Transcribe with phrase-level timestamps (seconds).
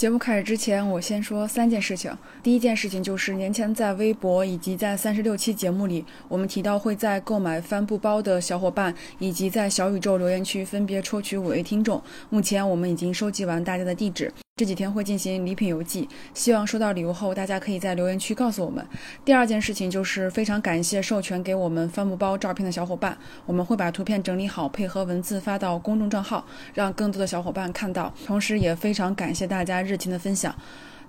[0.00, 2.10] 节目开始之前，我先说三件事情。
[2.42, 12.02] 第一件事情就是年前在微博以及在三十六期节目里，我们提到会在购买帆布包的小伙伴以及在小宇宙留言区分别抽取五位听众。
[12.30, 14.32] 目前我们已经收集完大家的地址。
[14.56, 18.86] 这几天会进行礼品邮寄，希望收到礼物后，大家可以在留言区告诉我们。
[19.24, 23.16] 第二件事情就是非常感谢授权给我们帆布包照片的小伙伴，
[23.46, 26.44] 我们会把图片整理好，配合文字发到公众账号，
[26.74, 28.12] 让更多的小伙伴看到。
[28.26, 30.54] 同时，也非常感谢大家热情的分享。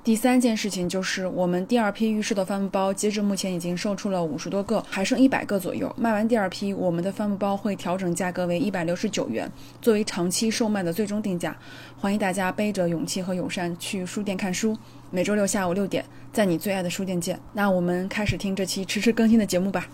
[0.03, 5.93] 第三件事情就是我们第二批预售的帆布包，截至目前已经售出了五十多个，还剩一百个左右。
[5.95, 11.55] 卖完第二批，我们的帆布包会调整价格为一百六十九元，作为长期售卖的最终定价。
[11.99, 14.75] 欢迎大家背着勇气和友善去书店看书。
[15.11, 17.39] 每周六下午六点，在你最爱的书店见。
[17.53, 19.87] 那我们开始听这期迟迟更新的节目吧。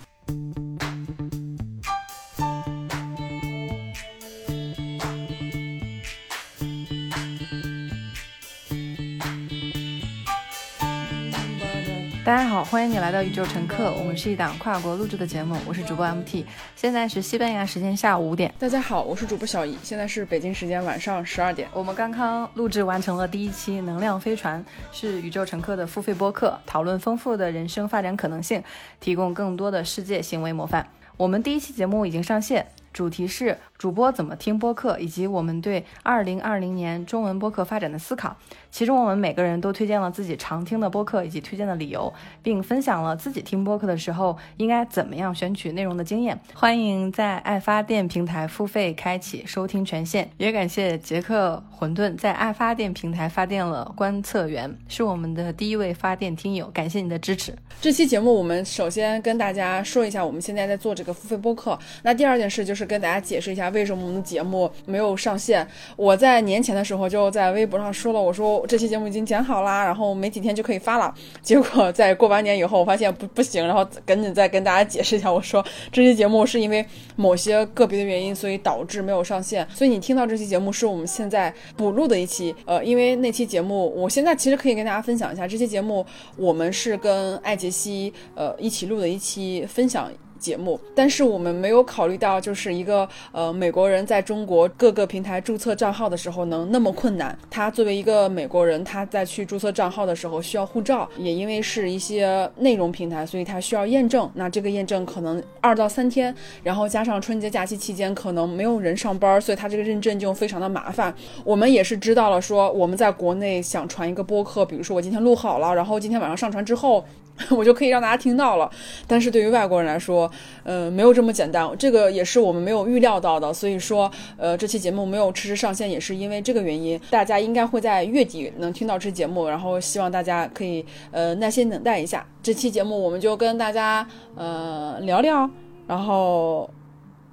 [12.28, 13.90] 大家好，欢迎你来到宇宙乘客。
[13.94, 16.44] 我们是一档跨国录制的节目，我是主播 MT。
[16.76, 18.54] 现在是西班牙时间下午五点。
[18.60, 21.70] 大家好，我是主播小姨，现在是北京时间晚上十二点。
[21.72, 28.62] 我们刚刚录制完成了第一期《能量飞船》，是宇宙乘客的付费播客，讨论丰富的人生发展可能性，
[29.00, 30.86] 提供更多的世界行为模范。
[31.16, 33.56] 我们第一期节目已经上线，主题是。
[33.78, 38.36] 主播怎么听播客，以及我们对二零二零年中文播客发展的思考。
[38.72, 46.40] 其中，我们每个人都推荐了自己常听的播客以及推荐的理由，并分享了自己听播客的时候应该怎么样选取内容的经验。
[46.56, 57.54] 欢迎在爱发电平台付费开启收听权限，也感谢杰克混沌在爱发电平台发电了观测员，是我们的第一位发电听友，感谢你的支持。
[57.80, 61.78] 这期节目，我们首先跟大家说一下，我们现在在做这个付费播客。
[62.02, 63.70] 那第二件事就是跟大家解释一下。
[63.70, 65.68] 为什么我们的节目没有上线？
[65.96, 71.14] 我在年前的时候就在微博上说了，我说这期节目已经剪好啦，然后没几天就可以发了。
[71.42, 76.86] 结果在过完年以后，我发现不不行，然后赶紧再跟大家解释一下，我说这期节目是因为
[77.16, 79.68] 某些个别的原因，所以导致没有上线。
[79.74, 86.06] 所以你听到这期节目是我们现在补录的一期，呃，因为那期节目，我现在其实可以跟大家分享一下，这期节目
[86.38, 90.12] 我们是跟艾杰西呃一起录的一期分享。
[90.38, 97.38] 节目，但是我们没有考虑到，就是一个呃美国人在中国各个平台注册账号的时候能那么困难。
[97.50, 104.30] 他作为一个美国人，他在去注册账号的时候需要护照，也因为是一些内容平台，所以他需要验证。
[104.36, 106.34] 那这个验证可能二到三天，
[106.64, 111.14] 然后加上春节假期期间可能没有人上班，所以他这个认证就非常的麻烦。
[111.44, 117.04] 我们也是知道了，说我们在国内想传一个播客，比如说我今天录好了，然后今天晚上上传之后。
[117.52, 118.68] 我就可以让大家听到了，
[119.06, 120.27] 但是对于外国人来说，
[120.64, 121.70] 呃，没有这么简单。
[121.78, 127.00] 这个也是我们没有预料到的，所以说，呃，这期节目没有迟迟上线，也是因为这个原因。
[127.10, 132.26] 大家应该会在月底能听到这节目，然后希望大家可以呃耐心等待一下。
[132.42, 135.50] 这期节目我们就跟大家呃聊聊，
[135.88, 136.70] 然后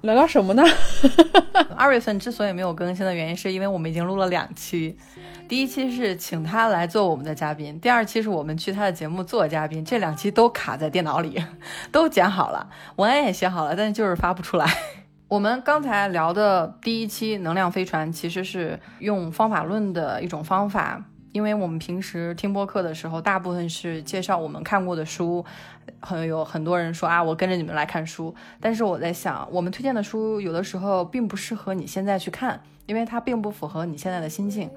[0.05, 0.63] 聊聊什么呢？
[1.75, 4.95] 二月份之所以没有更新的原因，是因为我们已经录了两期。
[5.47, 11.43] 第一期是请他来做我们的嘉宾，第二期是我们去他的节目做嘉宾，这两期都卡在电脑里，
[11.91, 14.65] 都剪好了，文案也写好了，但是就是发不出来。
[15.27, 21.03] 我们刚才聊的第一期能量飞船其实是用方法论的一种方法，
[21.35, 25.43] 因为我们平时听播客的时候，大部分是介绍我们看过的书，
[25.99, 34.69] 很有很多人说啊，我跟着你们来看书，但是我在想，我们推荐的书有的时候并不适合你现在去看，因为它并不符合你现在的心境。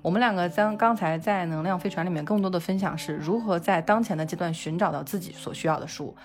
[0.00, 6.16] 我们两个将刚才在能量飞船里面更多的分享是如何在当前的阶段寻找到自己所需要的书，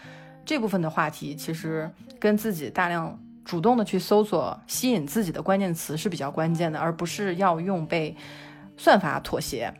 [0.45, 8.15] 这部分的话题其实跟自己大量主动的去搜索吸引自己的关键词是比较关键的，而不是要用被
[8.77, 9.73] 算法妥协，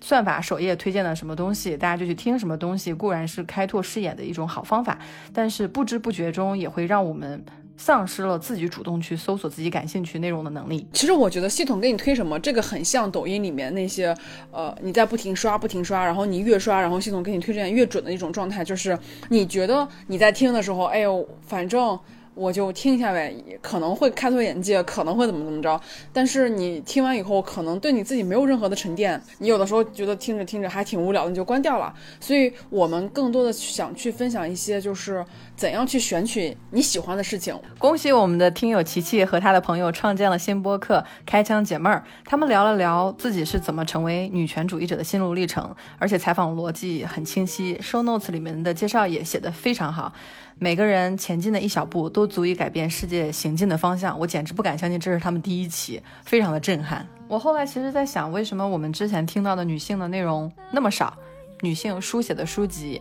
[0.00, 4.98] 算法首页推荐的什么东西，大家就去听什么东西，固然是开拓视野的一种好方法，
[5.32, 7.44] 但是不知不觉中也会让我们。
[7.76, 10.86] 丧失了自己主动去搜索自己感兴趣内容的能力。
[10.92, 14.16] 其实我觉得系统给你推什么，这个很像抖音里面那些，
[14.52, 18.62] 呃，你在不停刷、不停刷，然后你越刷，然后系统给你推荐越准的一种状态。
[18.62, 18.96] 就是
[19.28, 21.98] 你觉得你在听的时候，哎呦，反正。
[22.34, 25.80] 我就听一下呗，可能会开拓眼界，可能会怎么怎么着。
[26.12, 29.20] 但是你听完以后，可能对你自己没有任何的沉淀。
[29.38, 31.94] 你有的时候觉得听着听着还挺无聊的，你就关掉了。
[32.20, 35.24] 所以我们更多的想去分享一些，就是
[35.56, 37.58] 怎样去选取你喜欢的事情。
[37.78, 50.12] 恭喜我们的听友琪琪和他的朋友创建了新播客《开枪解闷儿》，他们聊了聊自己是怎么成为女权主义者的心路历程，而且采访逻辑很清晰，show notes 里面的介绍也写得非常好。
[50.58, 54.18] 每个人前进的一小步都足以改变世界行进的方向。
[54.18, 57.06] 我简直不敢相信这是他们第一期，非常的震撼。
[57.28, 61.16] 我后来其实在想，为什么我们之前听到的女性的内容那么少？
[61.60, 63.00] 女性书写的书籍，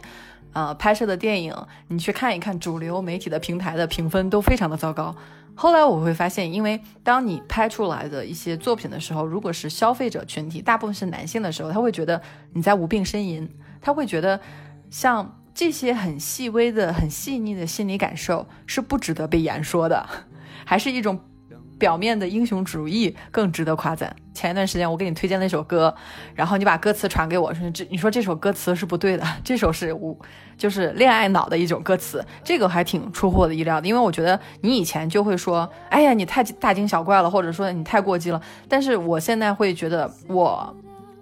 [0.53, 1.55] 呃，拍摄的电影，
[1.89, 5.13] 你去看一看主流媒体的平台的评分都非常的糟糕。
[5.55, 12.19] 后来我会发现，因为当你拍出来的一些作品的时候，如果是消费者群体大部分是男性的时候，他会觉得
[12.53, 13.47] 你在无病呻吟，
[13.81, 14.39] 他会觉得
[14.89, 20.07] 像这些很细微的、很细腻的心理感受是不值得被言说的，
[20.65, 21.19] 还是一种。
[21.79, 24.15] 表面的英雄主义更值得夸赞。
[24.33, 25.93] 前一段时间我给你推荐了一首歌，
[26.33, 30.17] 然后你把歌词传给我，说这你说这首歌词是不对的， 这首是无
[30.55, 33.87] 就是恋爱脑的一种歌词，这个还挺出乎我的意料的。
[33.87, 38.41] 因为我觉得你以前就会说，哎呀你太大惊小怪了，或者说你太过激了。
[38.69, 40.73] 但是我现在会觉得，我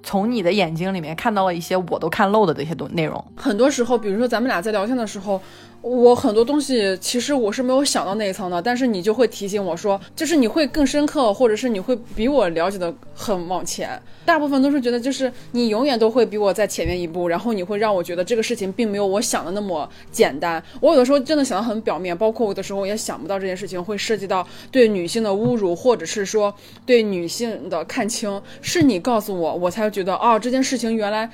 [0.04, 3.24] 从你的眼睛里面看到了一些我都看漏的这些东内容。
[3.36, 5.42] 很多时候，比如说咱们俩在聊天的时候。
[5.82, 14.00] 我很多东西其实我是没有想到那一层的，但是你就会提醒我说，就是你会更深刻，或者是你会比我了解的很往前。
[14.24, 20.64] 大部分都是觉得就是你永远都会比我在前面一步，然后你会让我觉得这个事情并没有我想的那么简单。
[20.80, 26.54] 我有的时候真的想的很表面，包括有的时候也想不到这件事情会涉及到对女性的侮辱，或者是说
[26.86, 28.40] 对女性的看轻。
[28.62, 31.30] 是你告诉我，我才觉得哦，这件事情原来。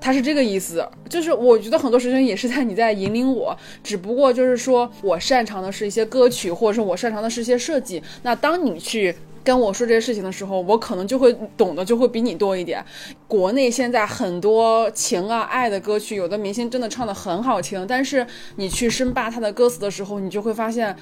[0.00, 3.54] 他是这个意思，就是我觉得很多事情也是在你在引领我，
[3.84, 8.02] 只不过就是说我擅长的是一些歌曲，或者是我擅长的是一些设计。
[8.22, 9.14] 那当你去
[9.44, 12.84] 跟我说这些事情的时候，我可能就会懂得就会比你多一点。
[13.28, 18.26] 国内现在很多情啊爱的歌曲，有的明星真的唱的很好听，但是
[18.56, 20.96] 你去深扒他的歌词的时候，你就会发现，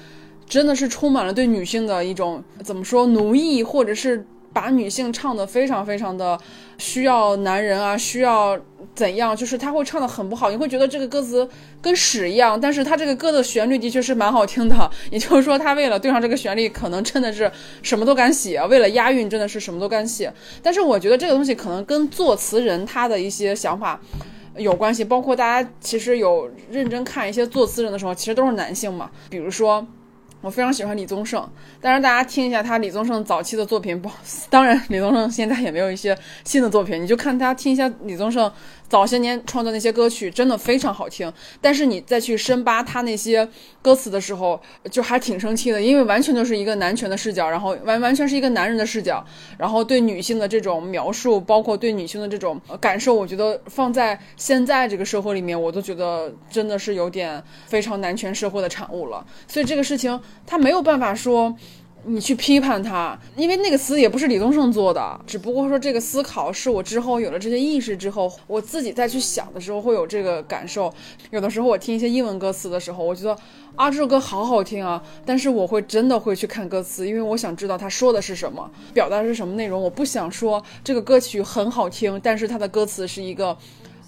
[0.47, 4.25] 真的是充满了对女性的一种怎么说奴役，或者是。
[4.51, 6.37] 把女性唱的非常非常的
[6.77, 8.59] 需要男人啊，需要
[8.95, 9.35] 怎样？
[9.35, 11.47] 就是他会唱的很不好，你会觉得这个歌词
[11.81, 12.59] 跟屎一样。
[12.59, 17.51] 但是他这个歌的旋律的确是蛮好听的， 也就是说他为了对上这个旋律，可能真的是
[17.81, 20.33] 什么都敢写，为了押韵真的是什么都敢写。
[20.63, 23.99] 但是我觉得这个东西可能跟作词人他的一些想法
[24.57, 29.85] 有关系，包括大家其实有认真看一些作词人的时候，其实都是男性嘛，比如说。
[30.41, 31.47] 我非常喜欢李宗盛，
[31.81, 34.09] 但是大家听一下他李宗盛早期的作品，不，
[34.49, 38.49] 当然李宗盛现在也没有一些新的作品，你就看他听一下李宗盛。
[38.89, 41.31] 早些年创作那些歌曲真的非常好听，
[41.61, 43.47] 但是你再去深扒他那些
[43.81, 44.59] 歌词的时候，
[44.91, 49.23] 就还挺生气的，因为完全都是一个男权的视角，然后完完全是一个男人的视角，
[49.57, 59.23] 然后对女性的这种描述，包括对女性的这种感受，我觉得放在现在这个社会里面，我都觉得真的是有点非常男权社会的产物了。
[59.47, 61.55] 所以这个事情他没有办法说。
[62.05, 70.93] 你去批判他，因为那个词也不是李宗盛做的，只不过说这个思考是我之后有了这些意识之后，我自己再去想的时候会有这个感受。
[71.31, 73.37] 有的时候我听一些英文歌词的时候，我觉得
[73.75, 79.81] 啊这首歌好好听啊，但是我会真的会去看歌词，因为我想知道他说的是什么，表达是什么内容。
[79.81, 83.57] 我不想说这个歌曲很好听，但是它的歌词是一个。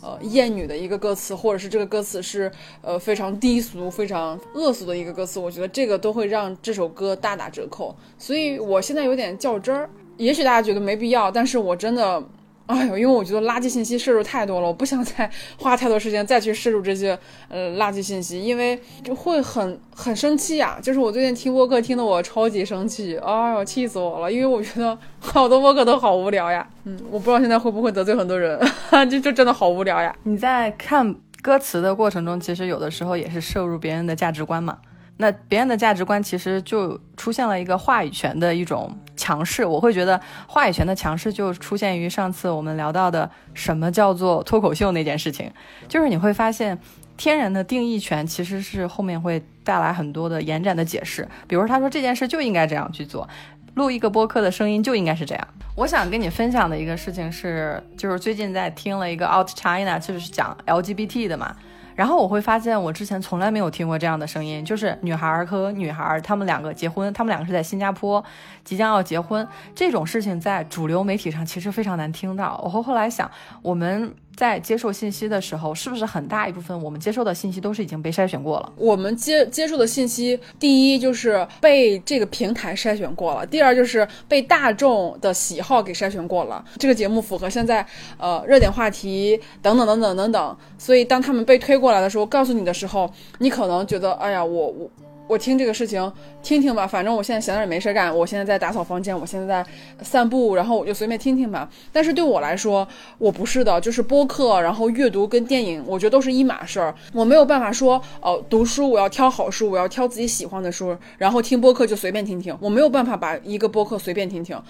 [0.01, 2.51] 呃，艳女的一个歌词，或者是这个歌词是
[2.81, 7.95] 呃非常低俗、非常恶俗的一个歌词，我觉得这个都会让这首歌大打折扣。
[8.17, 12.23] 所以我现在有点较真儿，也许大家觉得没必要，但是我真的。
[12.71, 15.29] 哎呦，因为我觉得垃圾信息摄入太多了，我不想再
[15.59, 17.17] 花太多时间再去摄入这些
[17.49, 20.77] 呃垃圾信息，因为就会很很生气呀。
[20.81, 24.31] 就是我最近听播客听得我超级生气，哎呦，气死我了！
[24.31, 26.67] 因为我觉得 好多播客都好无聊呀。
[26.85, 28.59] 嗯，我不知道现在会不会得罪很多人，
[29.09, 30.15] 就就真的好无聊呀。
[30.23, 34.77] 你在看歌词的过程中，其实有的时候也是摄入别人的价值观嘛。
[35.21, 45.51] 那别人的价值观其实就出现了一个话语权的一种强势，我会觉得话语权的强势就出现于上次我们聊到的什么叫做脱口秀那件事情，
[45.87, 46.75] 就是你会发现
[47.17, 53.29] 天然的定义权其实是后面会带来很多的延展的解释，比如他说这件事就应该这样去做，
[53.75, 55.47] 录一个播客的声音就应该是这样。
[55.75, 61.55] 我想跟你分享的一个事情是，就是最近在听了一个 Out China，就是讲 LGBT 的嘛。
[61.95, 68.23] 然后我会发现，我之前从来没有听过这样的声音，就是女孩和女孩，他们两个结婚，他们两个是在新加坡
[68.63, 72.59] 即将要结婚，这种事情在主流媒体上其实非常难听到。
[72.63, 73.29] 我会后来想，
[73.61, 74.13] 我们。
[74.41, 78.73] 在接受信息的时候，是不是很大一部分我们接受的信息都是已经被筛选过了？
[78.75, 86.65] 我们接接受的信息，第一就是被这个平台筛选过了，第二就是被大众的喜好给筛选过了。
[86.79, 87.85] 这个节目符合现在
[88.17, 93.07] 呃热点话题等等等等等等，所以当他们被推过来的时候，告诉你的时候，
[93.37, 94.89] 你可能觉得，哎呀，我我。
[95.31, 96.11] 我听这个事情
[96.43, 99.65] 听听吧，反正我现在闲着也没事干，我现在在打扫房间，我现在在
[100.03, 101.69] 散步，然后我就随便听听吧。
[101.89, 102.85] 但是对我来说，
[103.17, 106.93] 我不是的，就是播客，然后阅读跟电影，我觉得都是一码事儿。
[107.13, 114.61] 我没有办法说，哦，读书我要挑好书，我要挑自己喜欢的书，然后听播客就随便听听，我没有办法把一个播客随便听听。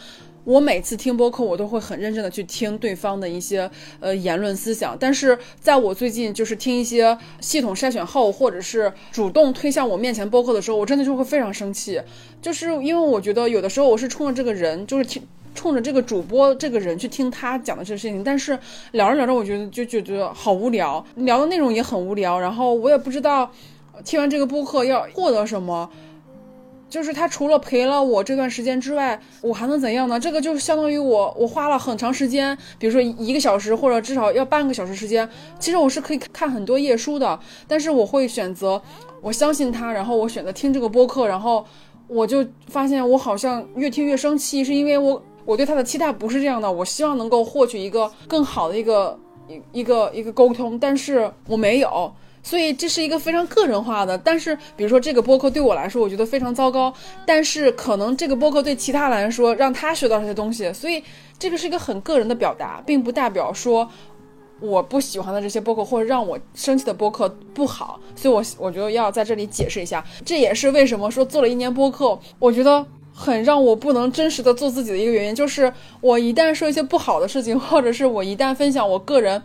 [0.44, 3.70] 我每次听播客，我都会很认真的去听对方的一些
[4.00, 4.98] 呃言论思想。
[5.00, 12.02] 但是在我最近就是听一些系统筛选后，或者是主动推向我面前播客的时候，我真的就会非常生气，
[12.42, 15.22] 就是因为我觉得有的时候我是冲着这个人，就是听
[15.54, 18.58] 冲着这个主播这个人去听他讲的这个事情，但是
[18.94, 23.52] 聊着聊着，我觉得就觉得好无聊，聊的内容也很无聊，然后我也不知道
[24.04, 25.90] 听完这个播客要获得什么。
[26.92, 30.20] 就是他除了陪了我这段时间之外，我还能怎样呢？
[30.20, 38.80] 这个就相当于我我花了很长时间，比如说一个小时或者至少要半个小时时间，其实我是可以看很多页书的，但是我会选择
[39.22, 41.66] 我相信他，然后我选择听这个播客，然后
[42.08, 49.18] 我就发现我好像越听越生气，是因为我我对他的期待不是这样的，我希望能够获取一个更好的一个
[49.48, 52.14] 一一个一个沟通，但是我没有。
[52.44, 56.94] 所以这是一个非常个人化的，但是比如说这个播客对我来说，我觉得非常糟糕，
[57.26, 61.04] 但是可能这个播客对其他来说，让他学到这些东西，所以
[61.38, 63.88] 这个是一个很个人的表达，并不代表说
[64.60, 68.00] 我不喜欢的这些播客或者让我生气的播客不好。
[68.16, 72.84] 所以，我我觉得要在这里解释一下，这也是为什么说做了一年播客，我觉得
[73.14, 79.42] 很让我不能真实的做自己的一个原因，就是我一旦说一些不好的事情，或者是我一旦分享我个人。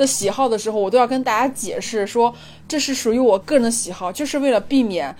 [0.00, 2.34] 的喜好的时候，我都要跟大家解释说，
[2.66, 5.14] 这是属于我个人的喜好，就是为了避免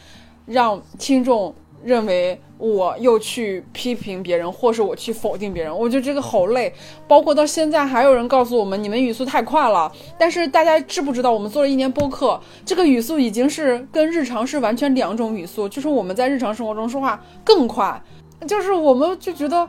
[0.46, 5.78] 让听众认为我又去批评别人，或是我去否定别人。
[5.78, 6.72] 我觉得这个好累。
[7.06, 9.90] 包括到现在还有人告诉我们，你们语速太快了。
[10.18, 18.02] 但是大家知不知道，我们做了一年播客，这个语速已经是跟日常是完全两种语速，就是我们在日常生活中说话更快。
[18.48, 19.68] 就是我们就觉得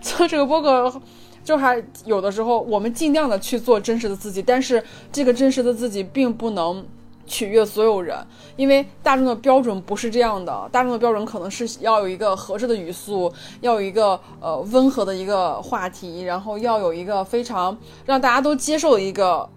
[0.00, 1.00] 做这个播客。
[1.48, 6.84] 就还有的时候，我们尽量的去做真实的自己，但是这个真实的自己并不能
[7.24, 8.18] 取悦所有人，
[8.56, 10.68] 因为大众的标准不是这样的。
[10.70, 17.74] 大众的标准可能是要有一个合适的语速，要有一个呃温和的一个话题，然后要有一个非常
[18.04, 19.48] 让大家都接受的一个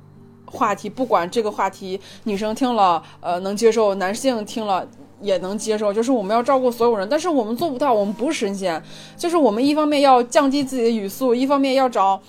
[0.45, 4.88] 话题，不管这个话题女生听了呃能接受，男性听了。
[5.22, 8.82] 也能接受，就是我们要照顾所有人，但是我们做不到，我们不是神仙。
[9.16, 12.20] 就是我们一方面要降低自己的语速，一方面要找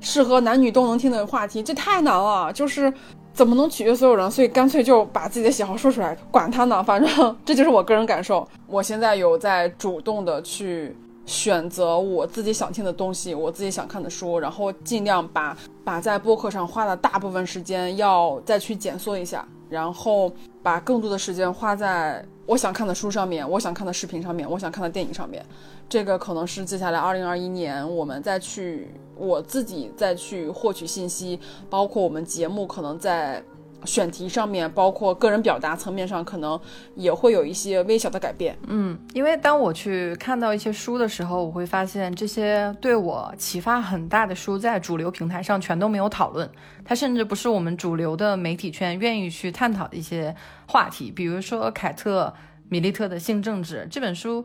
[0.00, 2.52] 适合男女都能听的话题，这太难了。
[2.52, 2.92] 就是
[3.32, 4.30] 怎么能取悦所有人？
[4.30, 8.46] 所以干脆就把自己的喜好说出来，管他呢，反正这就是我个人感受。
[8.66, 10.94] 我现在有在主动的去
[11.24, 20.30] 选择我自己想听的东西，我自己想看的书，然后尽量把把在播客上花的大部分时间要再去减缩一下，然后
[20.62, 22.22] 把更多的时间花在。
[22.46, 25.44] 我想看的书上面，我想看的视频上面，我想看的电影上面，
[25.88, 31.38] 这个可能是接下来二零二一年我们再去我自己再去获取信息，
[31.70, 33.42] 包括我们节目可能在。
[33.84, 36.58] 选题上面，包括个人表达层面上，可能
[36.94, 38.56] 也会有一些微小的改变。
[38.66, 46.48] 嗯，因为当我去看到一些书的时候，我会发现这些对我启发很大的书，在主流平台上全都没有讨论。
[46.84, 50.34] 它甚至不是我们主流的媒体圈愿意去探讨的一些
[50.66, 51.10] 话题。
[51.10, 52.32] 比如说凯特·
[52.68, 54.44] 米利特的《性政治》这本书，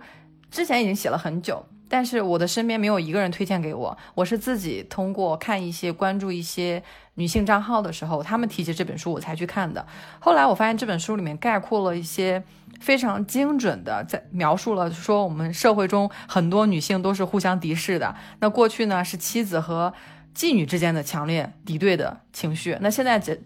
[0.51, 1.65] 之前已经写了很久。
[1.89, 6.82] 但是我的身边没有一个人推荐给我，我是自己通过看一些关注一些
[7.15, 9.86] 女性账号的时候，他们提及这本书我才去看的。
[10.20, 12.44] 后来我发现这本书里面概括了一些
[12.79, 18.15] 非常精准的，在描述了说我们社会中很多女性都是互相敌视的。
[18.39, 19.94] 那过去呢是妻子和
[20.36, 23.39] 妓女之间的强烈敌对的情绪，那现在这。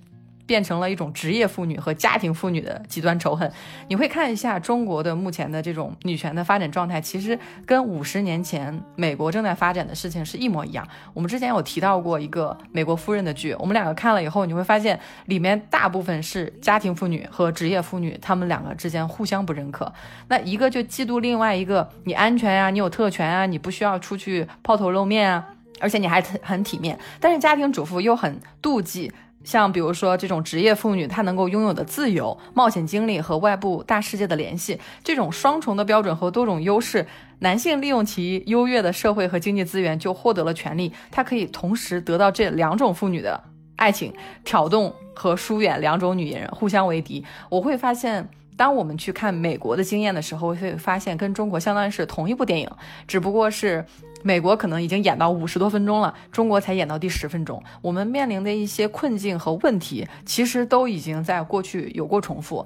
[0.51, 3.49] 变成了一种职业妇女和家庭妇女的极端仇恨。
[3.87, 10.85] 你会看一下中国的目前的这种女权的发展状态，其实跟五十年前美国正在发展的事情是一模一样。
[11.13, 19.89] 我们之前有提到过一个美国夫人的剧，我们两个看了以后，你会发现里面大部分是家庭妇女和职业妇女，她们两个之间互相不认可。
[20.27, 25.47] 那一个就嫉妒另外一个，你安全呀，你有特权啊，你不需要出去抛头露面啊，
[25.79, 26.99] 而且你还很很体面。
[27.21, 29.09] 但是家庭主妇又很妒忌。
[29.43, 37.05] 像比如说这种职业妇女，她能够拥有的自由、冒险经历和外部大世界的联系，这种双重的标准和多种优势，
[37.39, 43.43] 男性利用其优越的社会和经济资源就获得了权利，他可以同时得到这两种妇女的
[43.75, 47.25] 爱情，挑动和疏远两种女人互相为敌。
[47.49, 48.29] 我会发现。
[48.57, 52.69] 当我们去看美国的经验的时候，会发现跟中国相当于是同一部电影，
[53.07, 53.83] 只不过是
[54.23, 57.61] 美国可能已经演到五十多分钟了，中国才演到第十分钟。
[57.81, 62.65] 我们面临的一些困境和问题，其实都已经在过去有过重复。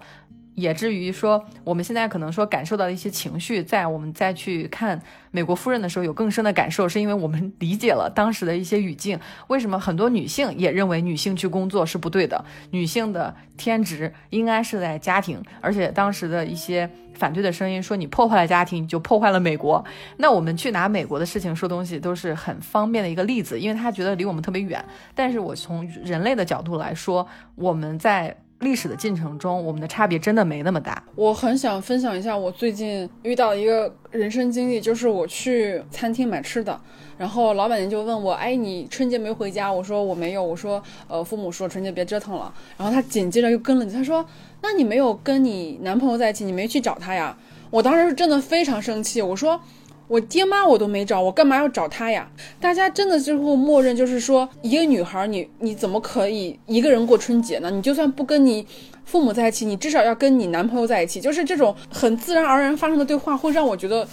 [0.56, 4.98] 也至于说，我们现在可能说感受到的一些情绪，在我们再去看
[5.32, 9.20] 《美国夫人》的时候，有更深的感受，是因为我们 理解了当时的一些语境。
[9.48, 12.44] 为什么很多女性也认为女性去工作是不对的？
[12.72, 19.84] 女性的天职应该是在家庭，而且当时的一些反对的声音说，你破坏了家庭，你就破坏了美国。
[20.18, 24.84] 那我们去拿美国的事情说东西，都是很方便的一个例子，因为他觉得离我们特别远。
[25.14, 28.38] 但是我从人类的角度来说，我们在。
[28.60, 31.04] 历史的进程中，我们的差别真的没那么大。
[31.16, 36.80] 我很想分享一下我最近遇到一个人生经历，就是我去餐厅买吃的，
[37.18, 44.26] 然后老板娘就问我：“哎，你春节没回家？”我说：“我没有。”我说：“呃，父母说春节别折腾了。”然后他紧接着又跟了你，他说
[44.64, 47.38] ：“那你没有跟你男朋友在一起，你没去找他呀？”
[47.70, 49.60] 我当时是真的非常生气，我说。
[50.08, 52.30] 我爹妈我都没找，我干嘛要找他呀？
[52.60, 57.72] 大家真的就会默认，就是说一个女孩，你你怎么可以一个人过春节呢？
[57.72, 58.66] 你就算不跟你
[59.04, 61.20] 父母在一起，你至少要跟你男朋友在一起。
[61.20, 64.08] 就是这种很自然而然发生的对话，会让我觉得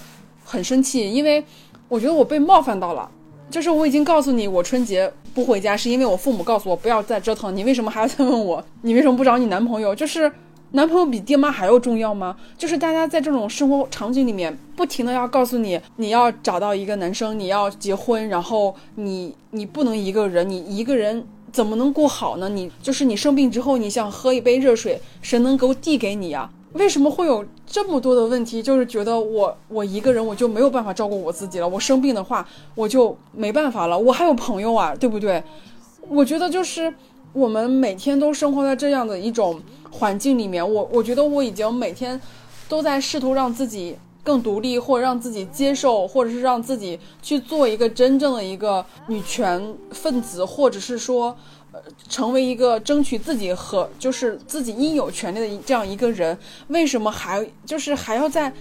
[0.45, 1.45] 很生气，因为
[1.89, 3.11] 我觉得我被冒犯到了。
[3.51, 7.55] 就是我已经告诉你，我春节不回家，是因为我父母告诉我不要再折腾。
[7.55, 8.65] 你为什么还要再问我？
[8.81, 9.95] 你为什么不找你男朋友？
[9.95, 10.33] 就是。
[10.75, 12.35] 男朋友比爹妈还要重要吗？
[12.57, 22.49] 就是大家在这种生活场景里面，不停的要告诉你，你要找到一个男生，你要结婚，然后你你不能一个人，你一个人怎么能过好呢？
[22.49, 26.49] 你就是你生病之后，你想喝一杯热水，谁能够递给你呀？
[26.73, 28.63] 为什么会有这么多的问题？
[28.63, 35.45] 就是觉得我我一个人我就没有办法照顾我自己了，我生病的话我就没办法了，我还有朋友啊，对不对？
[36.09, 36.91] 我觉得就是
[37.35, 39.61] 我们每天都生活在这样的一种。
[39.93, 42.21] 环境里面，我我觉得我已经每天
[42.69, 51.37] 都在试图让自己更独立，或者让自己接受，或者是让自己去做一个真正的一个女权分子，或者是说，
[51.73, 56.37] 呃，成为一个争取自己和就是自己应有权利的这样一个人。
[56.69, 58.53] 为什么还就是还要在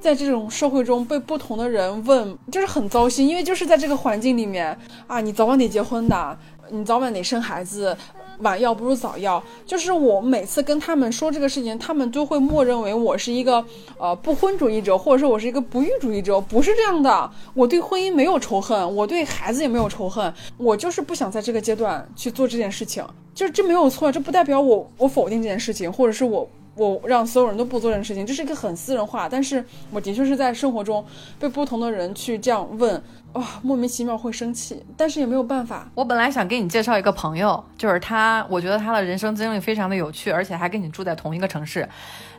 [0.00, 6.38] 在这种社会中被不同的人问，就是很糟心，因为就是在这个环境里面啊，你早晚得结婚的，
[6.70, 7.96] 你早晚得生孩子。
[8.40, 13.64] 晚要不如早要，就是我每次跟他们说这个事情，他们都会默认为我是一个
[13.98, 17.30] 呃不婚主义者，或者说我是一个不育主义者，不是这样的。
[17.54, 23.04] 我对婚姻没有仇恨，我对孩子也没有仇恨，我就是不想在这个阶段去做这件事情，
[23.34, 26.48] 就是这没有错，这不代表我我否定这件事情，或者是我。
[26.74, 31.04] 我让所有人都不做这件事情，这是一个很私人化，但是我的确是在生活中
[31.38, 33.02] 被不同的人去这样问，
[33.34, 35.90] 哇，莫名其妙会生气，但是也没有办法。
[35.94, 41.88] 我本来想给你介绍一个朋友，就是他，我觉得他的人生经历非常的有趣，而且还跟你住在同一个城市，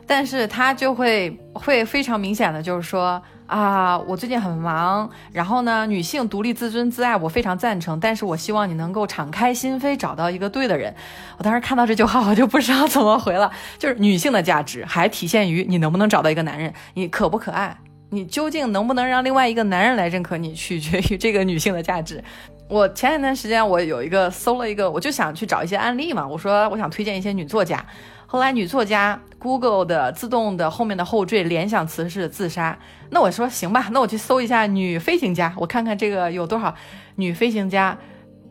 [0.06, 3.22] 但是他就会会非常明显的就是说。
[3.52, 8.00] 啊，我最近很忙，然后呢，女性独立、自尊、自爱，我非常赞成。
[8.00, 10.94] 但是我希望你能够敞开心扉，找到一个对的人。
[11.36, 13.52] 我当时看到这句话，我就不知道怎么回了。
[13.78, 17.76] 就是女性的价值还体现于你能不能找到一个男人，你可不可爱，
[18.14, 22.22] 你究竟能不能让另外一个男人来认可你，取决于这个女性的价值。
[22.68, 27.82] 我前一段时间我有一个搜了一个，我就想去找一些案例嘛，我说我想推荐一些女作家。
[28.26, 36.74] 后来女作家 Google 的自动的后面的后缀联想词是自杀，那我说行吧，那我去搜一下女飞行家，我看看这个有多少
[37.16, 37.96] 女飞行家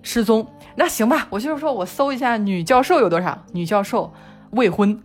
[0.02, 0.47] 失踪。
[0.76, 4.12] 那行吧，我就是说我搜一下女教授有多少女教授
[4.52, 5.02] 未婚，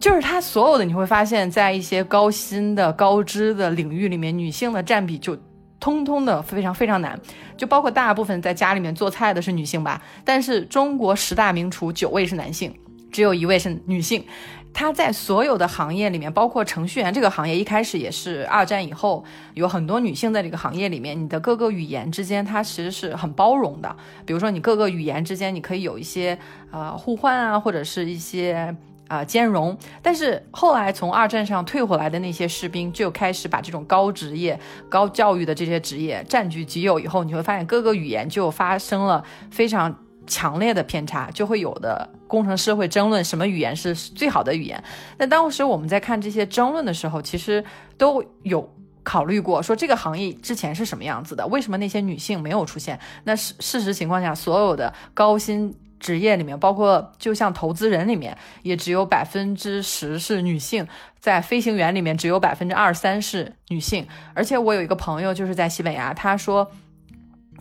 [0.00, 5.36] 就是她所有的你会发现在一些高薪的高知的领域里面，女性的占比就
[5.78, 7.18] 通通的非常非常难，
[7.56, 12.74] 就包括大部分在家里面做菜的是女性吧，但是中国十大名厨九位是男性。
[13.12, 14.24] 只有一位是女性，
[14.72, 21.20] 她在所有的行业里面，包括程序员这个行业，一开始也是二战以后有很多女性在这个行业里面。
[21.20, 23.96] 你的各个语言之间，它其实是很包容的。
[24.24, 26.38] 比如说，你各个语言之间，你可以有一些
[26.70, 28.72] 呃互换啊，或者是一些
[29.10, 29.76] 啊兼容。
[30.00, 39.94] 但是后来从二战上退回来的那些士兵，就开始把这种高职业、高教育的这些职业占据己有以后，你会发现各个语言就发生了非常。
[40.26, 44.80] 强烈的偏差就会有的工程师会争论什么语言是最好的语言。
[45.18, 47.64] 那当时我们在看这些争论的时候，其实
[47.98, 53.00] 都有考虑过，说这个行业之前是什么样子的，为什么那些女性没有出现？
[53.24, 60.84] 那事事实情况下，所有的高薪职业里面，包括就像投资人里面，也只有百分之十是女性；
[61.20, 64.08] 在飞行员里面，只有百分之二三是女性。
[64.34, 66.68] 而且我有一个朋友就是在西班牙，他说。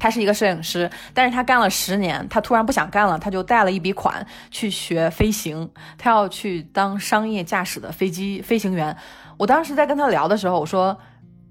[0.02, 8.96] 他是一个摄影师，但是他干了十年，他突然不想干了，他就贷了一笔款去学飞行，他要去当商业驾驶的飞机飞行员。
[9.38, 10.98] 我当时在跟他聊的时候，我说：“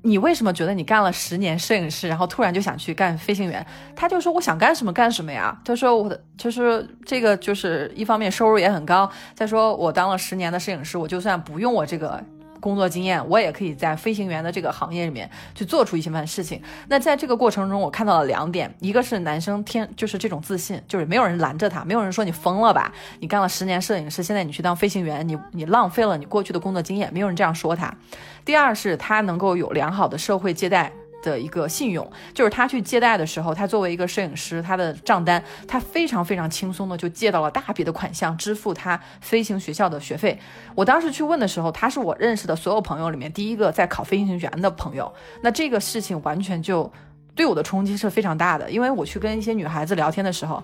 [0.08, 3.64] 你为什么觉得你干了十年摄影师，然后突然就想去干飞行员？
[3.94, 5.56] 他就说我想干什么干什么呀。
[5.64, 12.24] 他说我的就是这个就是一方面收入也很高，再说我当了十年的摄影师，我就算不用我这个。
[12.60, 16.62] 工作经验，我也可以在飞行员的这个行业里面去做出一些番事情。
[16.88, 27.94] 那在这个过程中，我看到了两点，一个是男生天就是这种自信，就是没有人拦着他，没有人说你疯了吧，你干了十年摄影师，现在你去当飞行员，你你浪费了你过去的工作经验，没有人这样说他。
[28.44, 30.92] 第二是他能够有良好的社会接待。
[31.22, 40.38] 的一个信用，就是他去借贷的时候，他作为一个摄影师，他的账单他非常非常轻松的就借到了大笔的款项，支付他飞行学校的学费。
[40.74, 45.12] 我当时去问的时候，他是我认识的所有朋友里面第一个在考飞行员的朋友。
[45.42, 46.90] 那这个事情完全就
[47.34, 50.62] 对我的冲击是非常大的，因为我去跟一些女孩子聊天的时候，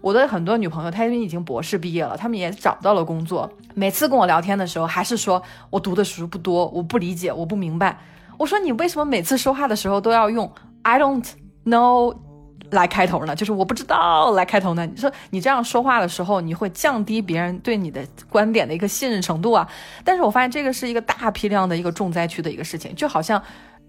[0.00, 7.96] 我的很多女朋友她们已经博士毕业了，她们也找到了工作，每次跟我聊天的时候，还是说我读的书不多，我不理解，我不明白。
[8.38, 10.50] 我说你为什么每次说话的时候都要用
[10.82, 11.24] I don't
[11.64, 12.16] know
[12.70, 13.34] 来开头呢？
[13.34, 14.84] 就是我不知道来开头呢？
[14.86, 19.68] 你说你这样说话的时候，你会降低别人对你的观点的一个信任程度啊？
[20.04, 23.42] 但是我发现这个是一个大批量的一个重灾区的一个事情，就好像。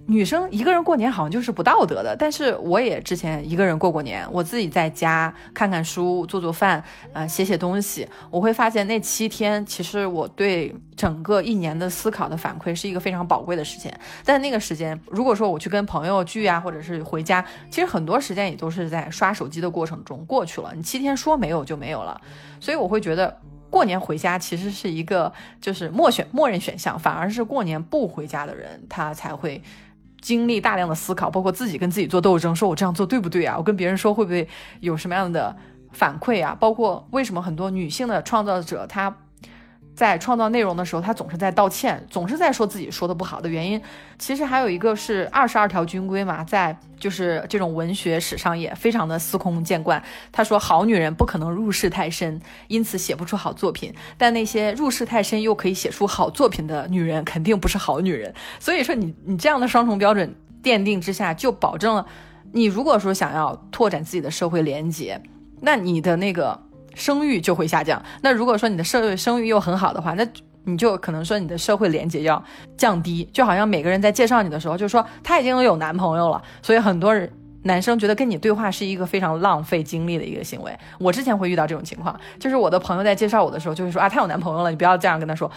[0.10, 13.93] 女生一个人过年好像就是不道德的，但是我也之前一个人过过年，我自己在家看看书、做做饭，呃，写写东西，我会发现那七天其实我对整个一年的思考的反馈是一个非常宝贵的时间。
[14.24, 20.72] 但那个时间，如果说我去跟朋友聚啊，或者是回家，其实很多时间也都是在刷手机的过程中过去了。
[20.74, 22.22] 你七天说没有就没有了，
[22.62, 23.38] 所以我会觉得
[23.70, 29.62] 过年回家其实是一个就是默选默认选项，反而是过年不回家的人他才会。
[30.21, 33.56] 经历大量的思考，包括自己跟自己做斗争，说我这样做对不对啊？
[33.58, 34.47] 我跟别人说会不会
[34.80, 35.56] 有什么样的
[35.91, 36.56] 反馈啊？
[36.60, 39.15] 包括为什么很多女性的创造者她。
[39.97, 43.81] 在创造内容的时候，他总是在道歉，总是在说自己说的不好的原因。
[44.19, 50.01] 其实还有一个是二十二条军规嘛，在就是这种文学史上也非常的司空见惯。
[50.31, 53.91] 他说，好女人不可能入世太深，因此写不出好作品。
[54.19, 58.31] 但那些入世太深又可以写出好作品的女人，肯定不是好女人。
[58.60, 60.31] 所以说，你你这样的双重标准
[60.62, 62.05] 奠定之下，就保证了
[62.51, 65.19] 你如果说想要拓展自己的社会连接，
[65.62, 66.66] 那你的那个。
[66.97, 68.01] 声誉就会下降。
[68.21, 70.27] 那如果说你的社会声誉又很好的话，那
[70.65, 72.43] 你就可能说你的社会连接要
[72.75, 73.23] 降低。
[73.31, 77.31] 就好像每个人在介绍你的时候，就说他已经有男朋友了，所以很多人
[77.63, 80.77] 男生觉得跟你对话是一个非常浪费精力的一个行为。
[80.99, 85.49] 我之前会遇到这种情况，就是我的朋友在介绍我的时候就会说啊，他有男朋友了，你不要这样跟他说。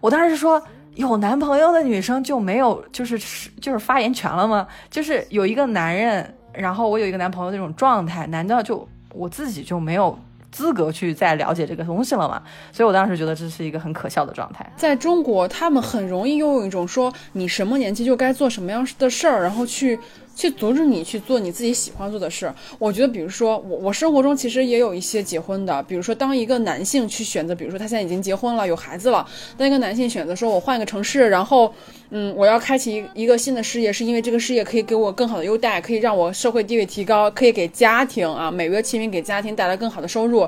[0.00, 0.62] 我当时说
[0.96, 3.18] 有男朋友的女生就没有就是
[3.60, 4.66] 就是发言权了吗？
[4.90, 10.18] 就是有一个男人，然后我有一个男朋友那种状态，难道就我自己就没有？
[10.50, 12.42] 资格去再了解这个东西了嘛？
[12.72, 14.70] 所以我当时觉得这是一个很可笑的状态。
[14.76, 19.98] 在中国，他们很容易拥有一种说你什么年纪就该做什么样的事儿，然后去。
[20.38, 22.52] 去阻止你去做你自己喜欢做的事。
[22.78, 25.82] 我觉得，比如说我，我生活中其实也有一些结婚的。
[25.82, 31.74] 比如说，当一个男性去选择，比如说他现在已经结婚了，有孩子了，当一个男性选择说，我换一个城市，然后，
[32.10, 40.46] 嗯，我要开启一一个新的事业，是因为这个事业可以给我更好的优待，可以让我社会地位提高，可以给家庭啊，每月清明给家庭带来更好的收入，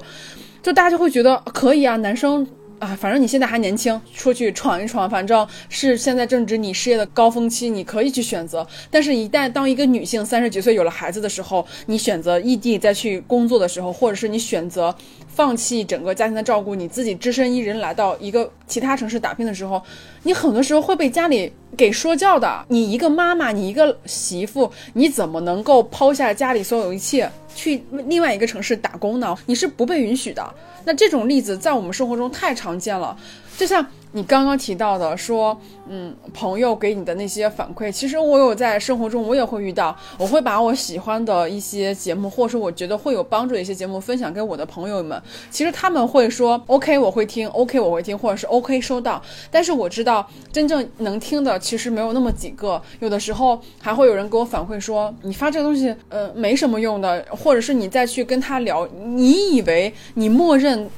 [0.63, 2.47] 就大家就会觉得可以啊，男生。
[2.81, 8.67] 啊，反正你现在还年轻，出去闯一闯，反正是现在正值你事业的高峰期，你可以去选择。
[8.91, 14.97] 但是，一旦当一个女性三十几岁有了孩子的时候，你选择异地再去工作的时候，或者是你选择
[15.41, 19.83] 放弃整个家庭的照顾，你自己只身一人来到一个其他城市打拼的时候，
[20.23, 22.63] 你很多时候会被家里给说教的。
[22.69, 27.27] 你一个妈妈，你一个媳妇，你怎么能够抛下家里所有一切？
[27.55, 29.35] 去另外一个城市打工呢？
[29.47, 30.47] 你是不被允许的。
[30.85, 33.17] 那这种例子在我们生活中太常见了，
[33.57, 33.83] 就像。
[34.13, 35.57] 你刚刚提到的说，
[35.89, 45.21] 嗯，朋友给你的那些反馈，其实我有在生活中我也会遇到，我会把我喜欢的一些节目，或者说我觉得会有帮助的一些节目分享给我的朋友们。
[45.51, 49.23] 其实他们会说 OK，我会听，OK，我会听，或者是 OK 收到。
[49.51, 60.91] 但是我知道真正能听的其实没有那么几个，有的时候还会有人给我反馈说，你发这个东西，呃，没什么用的，或者是你再去跟他聊，你以为你默认。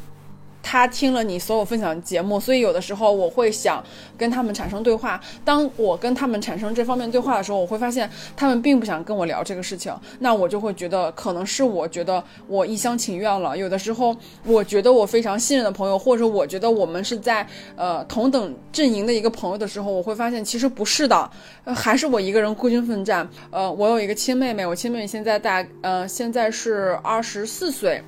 [0.62, 3.82] 他听了你所有分享节目，所以有的时候我会想
[4.16, 5.20] 跟他们产生对话。
[5.44, 9.92] 当我跟他们产生这方面对话的时候，我会发现他们并不想跟我聊这个事情。
[10.20, 13.58] 那我就会觉得可能是我觉得我一厢情愿了。
[13.58, 17.46] 有的时候，我觉得我非常信任的朋友，或者我觉得我们是在
[17.76, 21.30] 呃同等阵营的一个朋友的时候，我会发现其实不是的，
[21.74, 23.28] 还是我一个人孤军奋战。
[23.50, 28.02] 呃，我有一个亲妹妹，我亲妹妹现在大呃现在是二十四岁。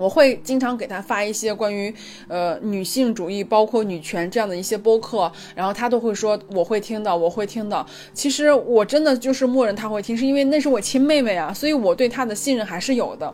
[0.00, 1.94] 我会经常给他发一些关于
[2.26, 7.84] 呃女性主义，包括女权这样的一些播客，然后他都会说我会听的，我会听的。
[8.14, 13.30] 其实我真的就是默认他会听，是因为那是我亲妹妹啊，所以我对他的信任还是有的。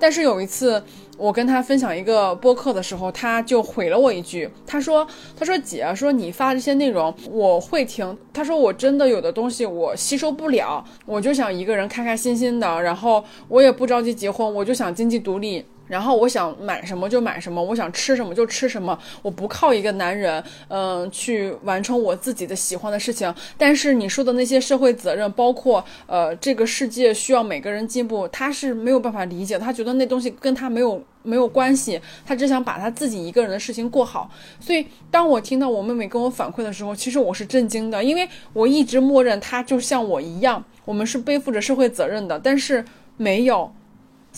[0.00, 0.82] 但是有一次
[1.16, 5.06] 我跟他分享一个播客的时候，他就回了我一句，他说
[5.38, 23.34] ：“他说姐，说你发这些内容我会听，他说我真的有的东西我吸收不了，我就想一个人开开心心的，然后我也不着急结婚，我就想经济独立。”然后我想买什么就买什么，我想吃什么就吃什么，我不靠一个男人，嗯，去完成我自己的喜欢的事情。
[23.56, 34.30] 但是你说的那些社会责任，包括呃，这个世界需要每个人进步，他是没有办法理解，他觉得那东西跟他没有没有关系，他只想把他自己一个人的事情过好。
[34.60, 42.84] 所以当我听到我妹妹跟我反馈的时候，其实我是震惊的，因为我一直默认她就像我一样，我们是背负着社会责任的，但是
[43.16, 43.72] 没有。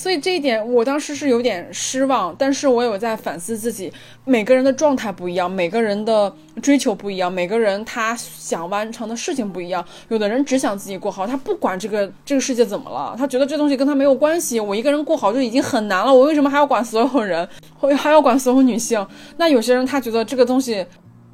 [0.01, 3.93] 所以这一点，我当时是有点失望，但是我有在反思自己。
[4.25, 9.85] 每个人的状态不一样，每个人的追求不一样，每个人他想完成的事情不一样。
[10.09, 14.59] 有的人只想自己过好，他不管这个这个世界怎么了，他觉得这东西跟他没有关系。
[14.59, 17.47] 我一个人过好就已经很难了，我为什么还要管所有人，
[17.79, 19.07] 或还要管所有女性？
[19.37, 20.83] 那有些人他觉得这个东西，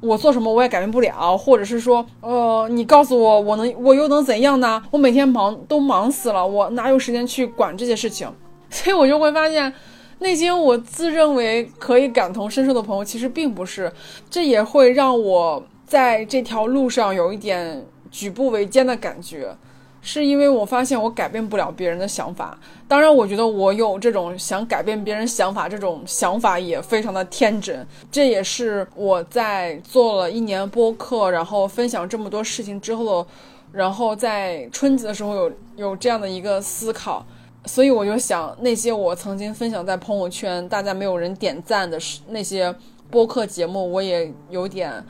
[0.01, 4.83] 我做什么我也改变不了，或者是说，呃，你告诉我，我能我又能怎样呢？
[4.91, 8.27] 我每天忙都忙死了，我哪有时间去管这些事情？
[8.71, 9.73] 所以我就会发现，
[10.19, 13.91] 那些我自认为可以感同身受的朋友，其实并不是。
[14.29, 19.55] 这也会让我在这条路上有一点举步维艰的感觉，
[20.01, 22.57] 是因为我发现我改变不了别人的想法。
[22.87, 27.85] 当然，我觉得我有这种想改变别人想法这种想法也非常的天真。
[28.11, 33.25] 这也是我在做了一年播客，然后分享这么多事情之后，
[33.71, 37.25] 然后在春节的时候有有这样的一个思考。
[37.67, 41.99] 所以我就想，那些我曾经分享在朋友圈，大家没有人点赞的
[42.29, 42.73] 那些
[43.11, 45.03] 播客节目，我也有点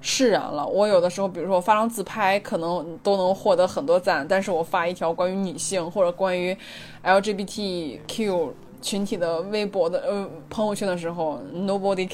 [0.00, 0.66] 释然了。
[0.66, 6.56] 我有的时候，比如说我发张自拍，可能都能获得很多赞，但是我发一条关于女性或者关于
[7.02, 8.50] LGBTQ
[8.82, 12.06] 群体的微博的呃朋友圈的时候，nobody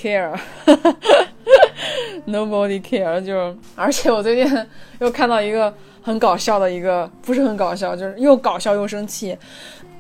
[2.25, 4.67] care，nobody care， 就而且我最近
[5.01, 9.37] 又看到一个很搞笑的一个，不是很搞笑，就是又搞笑又生气。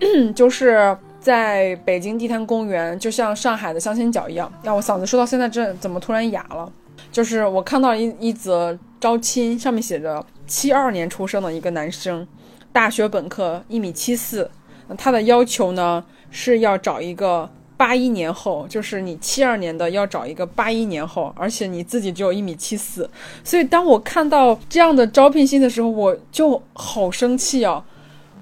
[0.34, 4.50] 就是在北京地坛公园，就像上海的相亲角一样。
[4.62, 6.70] 让我嗓子说到现在这怎么突然哑了？
[7.12, 12.26] 就是我看到一一则招亲，上面写着七二年出生的一个男生，
[12.72, 14.50] 大学本科，一米七四。
[14.98, 17.48] 他的要求呢是要找一个
[17.80, 23.08] 八一年后，就是你七二年的要找一个八一年后，而且你自己只有一米七四。
[23.42, 27.82] 所以当我看到这样的招聘信的时候，我就好生气啊！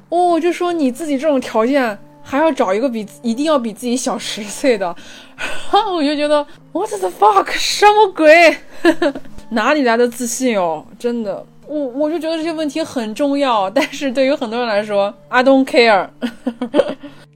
[0.08, 4.92] 哦，就说你自己这种条件还要找一个比一定要比自己小十岁的，
[5.94, 8.56] 我就觉得 What the fuck，什么鬼？
[9.50, 10.84] 哪里来的自信哦？
[10.98, 16.08] 真的，我我就觉得这些问题很重要，但是对于很多人来说，I don't care。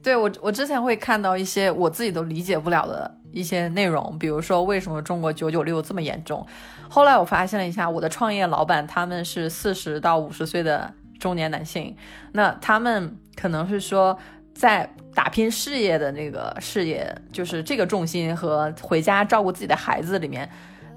[0.03, 6.45] 对我，我之前会看到一些我自己都理解不了的一些内容，比如说为什么中国九九六这么严重？
[6.89, 10.93] 后来我发现了一下，我的创业老板他们是四十到五十岁的。
[11.19, 11.95] 中年男性，
[12.33, 14.17] 那他们可能是说，
[14.53, 20.49] 在打拼事业的那个事业，就是这个重心和回家照顾自己的孩子里面。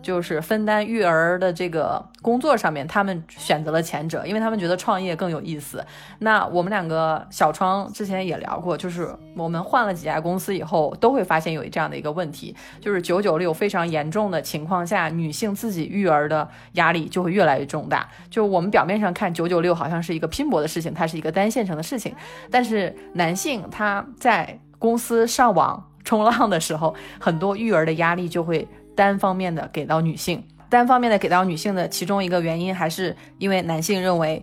[0.06, 5.84] 就是分担育儿的这个工作上面，他们选择了前者，因为他们觉得创业更有意思。
[6.20, 18.08] 那我们两个小窗之前也聊过，就是我们换了几家公司以后，都会发现有这样的一个问题，就是九九六非常严重的情况下，女性自己育儿的压力就会越来越重大。
[18.30, 22.14] 就我们表面上看九九六好像是一个拼搏的事情，它是一个单线程的事情，
[22.48, 28.68] 但是男性他在公司上网冲浪的时候，很多育儿的压力就会。
[28.96, 34.42] 单方面的给到女性，单方面的给到女性的其中一个原因，还是因为男性认为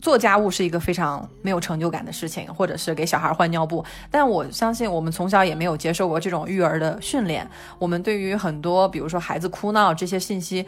[0.00, 3.82] 做家务是一个非常没有成就感的事情，或者是给小孩换尿布。
[4.10, 10.64] 但我相信我们从小也没有接受过这种育儿的训练，我们对于很多比如说孩子哭闹这些信息，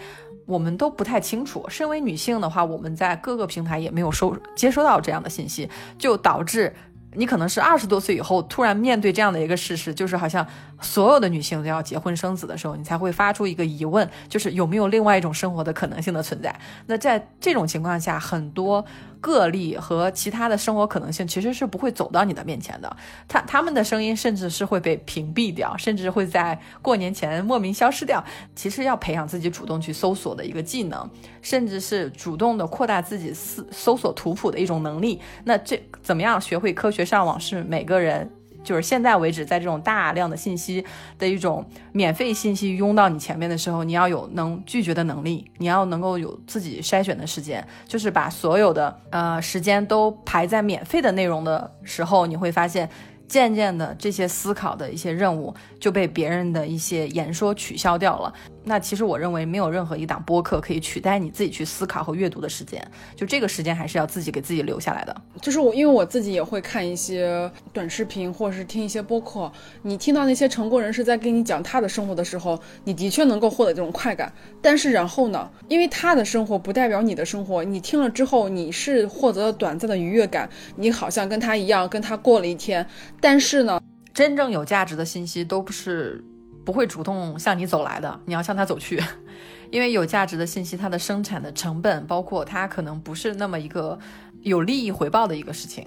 [0.46, 1.64] 我们都不太清楚。
[1.68, 5.68] 身为女性的话，我们在各个平台也没有收接收到这样的信息，
[5.98, 6.74] 就导致。
[7.16, 10.46] 你可能是二十多岁以后突然面对这样的一个事实，就是好像
[10.80, 16.54] 所有的女性都要结婚生子的时候，你才会发出一个疑问，就是有没有另外一种生活的可能性的存在？
[16.86, 18.84] 那在这种情况下，很多。
[19.26, 28.24] 个例和其他的生活可能性其实是不会走到你的面前的，他他们的声音甚至是会被屏蔽掉，甚至会在过年前莫名消失掉。
[28.54, 31.10] 其实要培养自己主动去搜索的一个技能，
[31.42, 35.20] 甚至是主动的扩大自己搜搜索图谱的一种能力。
[35.42, 38.30] 那这怎么样学会科学上网是每个人
[38.66, 40.84] 就是现在为止，在这种大量的信息
[41.18, 52.90] 的一种免费信息拥到你前面的时候，你要有能拒绝的能力，你要能够有自己筛选的时间，就是把所有的呃时间都排在免费的内容的时候，你会发现。
[53.28, 58.32] 渐渐的，这些思考的一些任务就被别人的一些言说取消掉了。
[58.68, 65.22] 那其实我认为没有任何一档播客可以取代你自己去思考和阅读的时间，就这个时间还是要自己给自己留下来的。
[65.40, 69.50] 就是我，因为我自己也会看一些短视频，或者是听一些播客。
[69.82, 74.32] 你听到那些成功人士在跟你讲他的生活的时候，你的确能够获得这种快感。
[74.60, 82.84] 但是然后呢，因为他的生活不代表你的生活，你听了之后你是获得了短暂的愉悦感，你好像跟他一样，跟他过了一天。
[83.20, 83.80] 但是呢，
[84.12, 86.24] 真正有价值的信息都不是。
[86.66, 89.00] 不会主动向你走来的，你要向他走去，
[89.70, 93.96] 因为有价值的信息，它的生产的成本，包括它可能不是那么一个
[94.42, 95.86] 有利益回报的一个事情。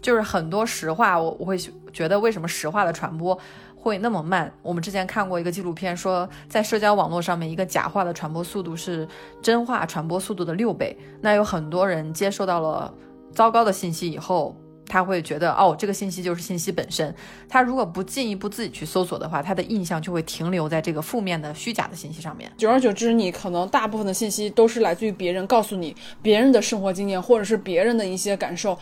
[0.00, 1.56] 就是很多实话，我我会
[1.92, 3.38] 觉得为什么实话的传播
[3.76, 4.52] 会那么慢？
[4.60, 9.06] 我们之前看过一个纪录片，说在社交网络上面，一个假话的传播速度是
[9.40, 10.98] 真话传播速度的六倍。
[11.20, 12.92] 那有很多人接受到了
[13.32, 14.56] 糟糕的信息以后。
[14.86, 17.14] 他会觉得哦，这个信息就是信息本身。
[17.48, 22.50] 他如果不进一步自己去搜索的话，他的印象就会停留在这个负面的虚假的信息上面。
[22.56, 28.78] 久而久之，你可能大部分的信息都是来自于别人告诉你别人的生活经验，或者是别人的一些感受。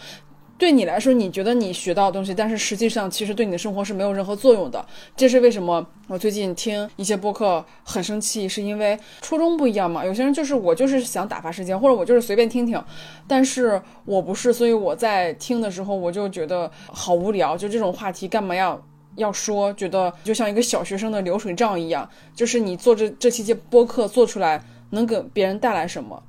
[0.61, 4.85] 对你来说，你觉得你学到的东西，但是实际上其实对你的生活是没有任何作用的。
[5.17, 5.85] 这是为什么？
[6.07, 10.05] 我最近听一些播客很生气，是因为初衷不一样嘛。
[10.05, 12.79] 有些人就是我就是想打发时间，或者我就是随便听听，
[13.27, 17.57] 但是我不是，所以我在听的时候我就觉得好无聊。
[17.57, 18.79] 就这种话题干嘛要
[19.17, 19.73] 要说？
[19.73, 22.07] 觉得就像一个小学生的流水账一样。
[22.35, 26.23] 就是你做这这期节播客做出来能给别人带来什么？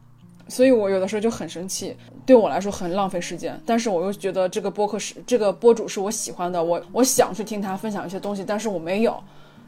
[0.48, 3.60] 所以我有的时候就很生气，对我来说很浪费时间。
[3.66, 9.22] 但是我又觉得这个播客是这个播主是我喜欢的，我我想去听他分享一些东西，但是我没有，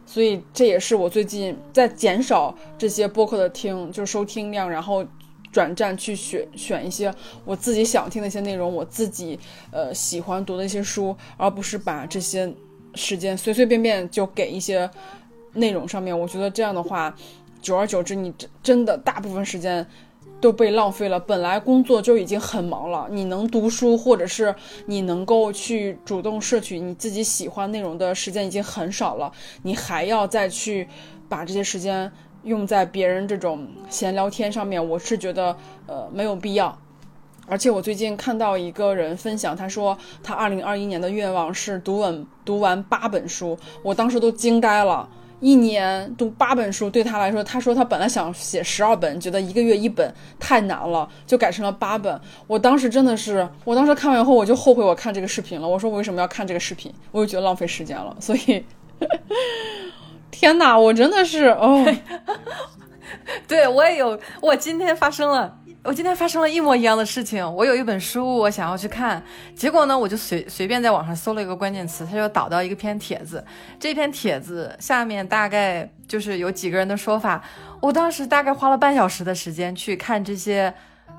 [0.05, 5.05] 所以这也是我最近在减少这些播客的听，就是收听量，然后
[5.51, 7.13] 转战去选选一些
[7.43, 9.39] 我自己想听的一些内容，我自己
[9.71, 12.53] 呃喜欢读的一些书，而不是把这些
[12.95, 14.89] 时间随随便便就给一些
[15.53, 16.17] 内容上面。
[16.17, 17.15] 我觉得这样的话，
[17.61, 19.85] 久而久之，你真真的大部分时间。
[20.43, 21.17] 都被浪费了。
[21.17, 24.53] 本来工作就已经很忙了，你能读书，或者是
[24.87, 30.85] 你能够去主动摄取你自己喜欢内容的时间已经很少了，你还要再去
[31.29, 32.11] 把这些时间
[32.43, 35.55] 用在别人这种闲聊天上面，我是觉得
[35.87, 36.77] 呃没有必要。
[37.47, 45.07] 而且我最近看到一个人分享，他说他二零二一年的愿望是读完读完八本书，我当时都惊呆了。
[45.43, 52.17] 一年读八本书对他来说，他说他本来想写十二本，觉得一个月一本太难了，就改成了八本。
[52.47, 55.67] 我当时真的是，我当时看完以后我就后悔我看这个视频了。
[55.67, 56.89] 我说我为什么要看这个视频？
[57.11, 58.15] 我就觉得浪费时间了。
[58.21, 58.65] 所以，
[60.31, 61.85] 天哪，我真的是哦，
[63.45, 65.59] 对我也有，我今天发生了。
[65.85, 67.45] 我今天发生了一模一样的事情。
[67.55, 69.21] 我有一本书，我想要去看，
[69.53, 73.43] 结果呢，我就随随便在网上搜了一个关键词，它就导到一篇帖子。
[73.77, 77.43] 这篇帖子下面大概就是有几个人的说法。
[77.81, 80.73] 我当时大概花了半小时的时间去看这些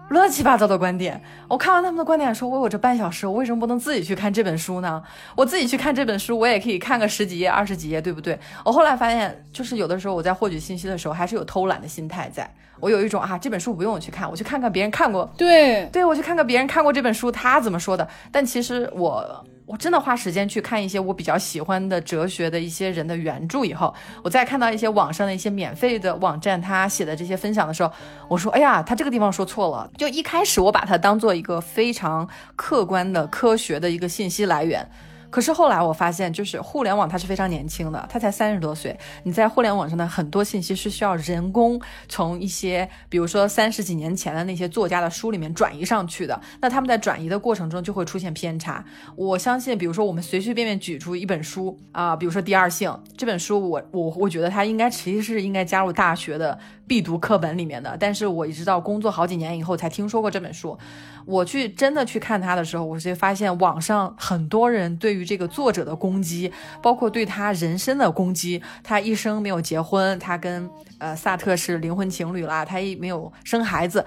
[0.09, 1.21] 乱七八糟的观点。
[1.49, 5.03] 我看完他们的观点，说我有这半小时，我为什么不能自己去看这本书呢？
[5.35, 8.38] 我自己去看这本书，我也可以看个十几页、二十几页，对不对？
[8.64, 12.49] 我后来发现，就是有的时候我在获取信息的时候，还是有偷懒的心态在。
[12.81, 15.33] 我有一种啊，这本书不用我去看，我去看看别人看过。
[15.37, 18.07] 对，对我去看看别人看过这本书，他怎么说的。
[18.31, 27.90] 但其实我我真的花时间去看一些我比较喜欢的哲学的一些人的原著以后，我再看到一些网上的一些免费的网站他写的这些分享的时候，
[28.29, 29.90] 我说，哎呀，他这个地方说错了。
[29.96, 34.87] 就一开始我把它当做一个非常客观的科学的一个信息来源。
[35.35, 38.97] 可是后来我发现，就是互联网它是非常年轻的，它才三十多岁。
[39.25, 46.40] 你在互联网上的很多信息是需要人工从一些，比如说三十几年前的那些作家的书里面转移上去的。
[46.61, 48.85] 那他们在转移的过程中就会出现偏差。
[49.16, 57.97] 我相信，比如说我们随随便便举出一本书啊，比如说《第二性》这本书，我我我觉得它应该其实是应该加入大学的必读课本里面的。
[57.99, 60.79] 但是我一直到工作好几年以后才听说过这本书。
[61.27, 68.63] 我去真的去看他的时候，我就发现网上很多人对于这个作者的攻击，包括对他人生的攻击。
[68.83, 74.05] 他一生没有结婚，他跟呃萨特是灵魂情侣啦，他也没有生孩子。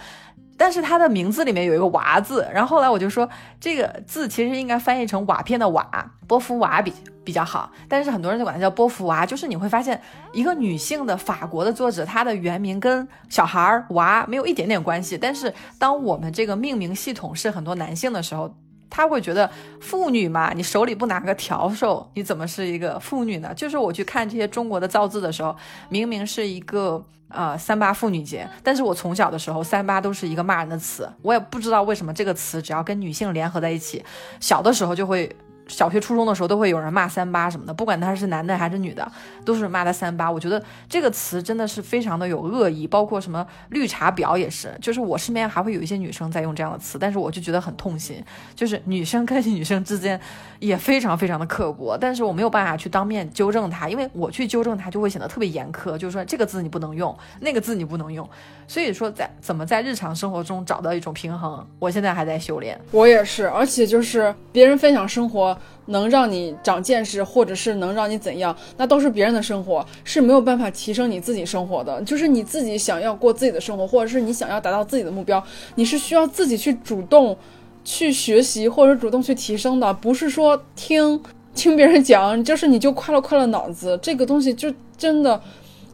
[0.57, 5.87] 但是他的名字里面有一个“娃”字，然后后来我就说这个字其实应该翻译成瓦片的“瓦”，
[6.27, 6.91] 波伏娃比
[7.23, 7.71] 比较好。
[7.87, 10.01] 但是很多人就管它叫波伏娃，就是你会发现
[10.33, 15.17] 一个女性的法国的作者，她的原名跟小孩儿娃没有一点点关系。
[15.17, 18.53] 但是当我们这个命名系统是很多男性的时候，
[18.89, 23.53] 他会觉得妇女嘛，你手里不拿个笤帚，你怎么是一个妇女呢？
[23.55, 25.55] 就是我去看这些中国的造字的时候，
[25.89, 34.03] 明明是一个呃三八妇女节，但是我从小的时候三八都是一个骂人的词，我也不知道为什么这个词只要跟女性联合在一起，
[34.39, 35.35] 小的时候就会。
[35.67, 39.09] 小学、初中的时候都会有人骂三八什么的，不管他是男的还是女的，
[39.43, 40.29] 都是骂他三八。
[40.31, 44.73] 我觉得这个词真的是非常的有恶意，包括什么绿茶婊也是。
[44.81, 48.23] 就是我身边还会有一些女生在用这样的词，但是我就觉得很痛心。
[48.55, 50.19] 就是女生跟女生之间
[50.59, 58.27] 也非常非常的刻薄，但是我没有办法去当面纠正他，因为我去纠正他就会显得特别严苛，就是说这个字你不能用，那个字你不能用。
[58.67, 62.79] 所以说在怎么在日常生活中找到一种平衡，我现在还在修炼。
[62.91, 65.56] 我也是，而且就是别人分享生活。
[65.87, 72.01] 能让你长见识，或者是能让你怎样，那都是别人的生活，是没有办法提升你自己生活的。
[72.01, 75.43] 就是你自己想要过自己的生活，或者是你想要达到自己的目标，
[75.75, 77.37] 你是需要自己去主动
[77.83, 81.21] 去学习，或者主动去提升的，不是说听
[81.55, 83.97] 听别人讲，就是你就快乐快乐脑子。
[84.01, 85.41] 这个东西就真的，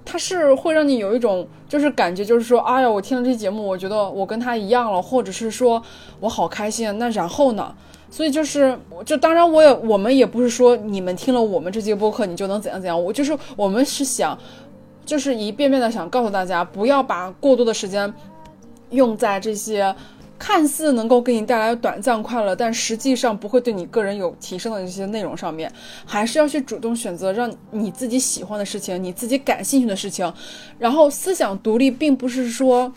[0.05, 5.81] 它是会让你有一种就是感觉，就是说，哎呀，我听了这节目，我觉得我跟他一样了，或者是说
[6.19, 6.97] 我好开心。
[6.97, 7.73] 那然后呢？
[8.11, 14.37] 所以就是，就当然我也我们也不是说你们听了我们这节播客你就能怎样怎样，我就是我们是想，
[15.03, 18.13] 就是一遍遍的想告诉大家，不要把过多的时间
[18.91, 19.95] 用在这些
[20.37, 25.71] 看似能够给你带来短暂快乐，但实际上不会对你个人有提升的这些内容上面，
[26.05, 30.31] 还是要去主动选择让你自己喜欢的事情，你自己感兴趣的事情。
[30.77, 32.91] 然后思想独立，并不是说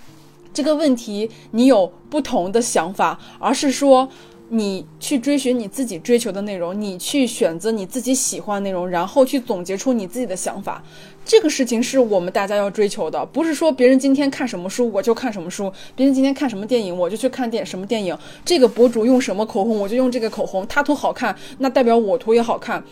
[0.53, 4.09] 这个问题你有不同的想法，而是说。
[4.49, 10.83] 你去追寻你自己追求的内容，你去选择你自己喜欢内容，然后去总结出你自己的想法。
[11.25, 18.17] 这个事情是我们大家要追求的，不是说别人今天看什么书我就看什么书，别人今天看什么电影我就去看电什么电影。
[18.45, 22.85] 这个博主用什么口红我就用这个口红，他涂好看，那代表我涂也好看。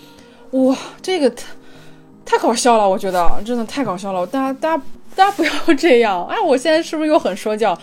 [0.51, 1.47] 哇，这个太
[2.25, 4.27] 太搞笑了，我觉得真的太搞笑了。
[4.27, 4.85] 大家大家
[5.15, 6.27] 大家不要这样。
[6.27, 7.79] 哎，我现在是不是又很说教？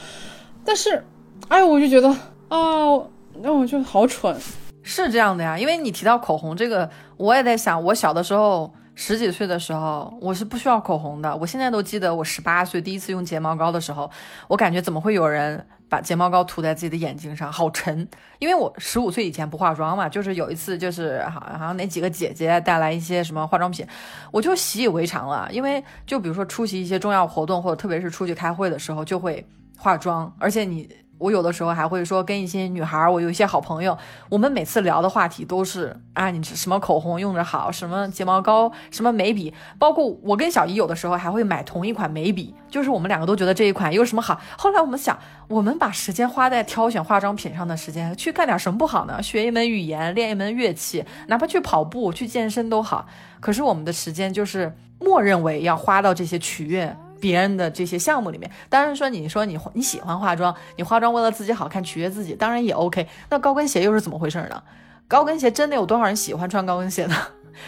[0.65, 1.01] 但是，
[1.47, 2.09] 哎，我就觉得
[2.49, 3.01] 啊。
[3.43, 4.35] 那我觉得好蠢，
[4.83, 11.35] 是这样的呀，因为你提到口红这个，我也在想，我小的时候十几岁的时候，我是不需要口红的。
[11.37, 14.09] 我现在都记得我十八岁第一次用睫毛膏的时候，
[14.47, 18.07] 我感觉怎么会有人把睫毛膏涂在自己的眼睛上，好沉。
[18.37, 23.83] 因为我十五岁以前不化妆嘛，就是有一次就是好好像哪几个姐姐带来一些什么化妆品，
[24.29, 25.49] 我就习以为常了。
[25.51, 29.43] 因为就比如说出席一些重要活动，或者特别是出去开会的时候，就会
[29.77, 30.87] 化妆，而且你。
[31.21, 33.95] 我有的时候还会说跟一些女孩，我有一些好朋友，
[34.27, 44.41] 我们每次聊的话题都是啊，你什么口红用着好，什么睫毛膏，什么眉笔，包括我跟小姨有的时候还会买同一款眉笔，就是我们两个都觉得这一款有什么好。
[44.57, 45.15] 后来我们想，
[45.47, 49.21] 我们把时间花在挑选化妆品上的时间，去干点什么不好呢？
[49.21, 53.05] 学一门语言，练一门乐器，哪怕去跑步、去健身都好。
[53.39, 56.97] 可是我们的时间就是默认为要花到这些取悦。
[57.21, 63.07] 别人的这些项目里面，当然说你说你你喜欢化妆，你化妆为了自己好看取悦自己，当然也 OK。
[63.29, 64.61] 那高跟鞋又是怎么回事呢？
[65.07, 67.15] 高跟鞋真的有多少人喜欢穿高跟鞋呢？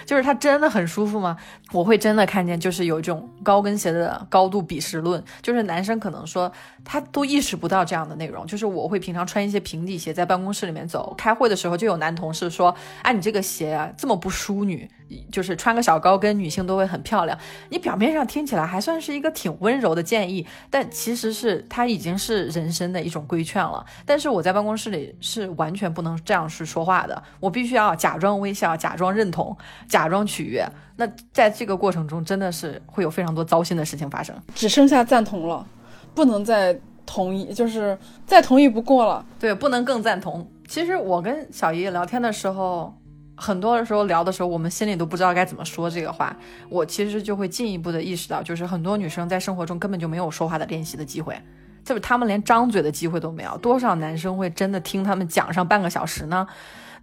[0.05, 1.37] 就是它真的很舒服吗？
[1.71, 6.51] 我会真的看见，就是有一种高跟鞋的高度鄙视论，就是男生可能说
[6.83, 8.45] 他都意识不到这样的内容。
[8.45, 14.89] 就是我会平常穿一些平底鞋在办公室里面走，开会的时候就有男同事说：“哎，你这个鞋啊这么不淑女，
[15.31, 17.37] 就是穿个小高跟女性都会很漂亮。”
[17.69, 23.85] 你表面上听起来还算是一个挺温柔的建议，但其实是他已经是人生的一种规劝了。
[24.05, 29.57] 但是我在办公室里是完全不能这样去说话的，我必须要假装微笑，假装认同。
[29.87, 34.35] 假装取悦，那在这个过程中真的是会有非常多糟心的事情发生。
[34.53, 35.65] 只剩下赞同了，
[36.13, 39.25] 不能再同意，就是再同意不过了。
[39.39, 40.49] 对，不能更赞同。
[40.67, 42.95] 其实我跟小姨聊天的时候，
[43.35, 46.35] 很多的时候聊的时候，我们心里都不知道该怎么说这个话。
[46.69, 51.39] 我其实就会进一步的意识到，就是很多女生在生活中根本就没有说话的练习的机会，
[51.83, 53.57] 就是她们连张嘴的机会都没有。
[53.57, 56.47] 多少男生会真的听他们讲上半个小时呢？